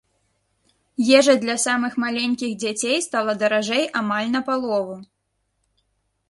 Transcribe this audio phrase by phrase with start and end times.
[1.17, 4.95] Ежа для самых маленькіх дзяцей стала даражэй амаль на палову.